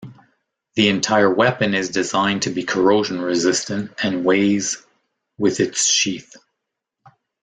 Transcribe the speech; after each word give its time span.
The 0.73 0.87
entire 0.89 1.31
weapon 1.31 1.75
is 1.75 1.89
designed 1.91 2.41
to 2.41 2.49
be 2.49 2.63
corrosion 2.63 3.21
resistant, 3.21 3.93
and 4.03 4.25
weighs 4.25 4.83
with 5.37 5.59
its 5.59 5.85
sheath. 5.85 6.35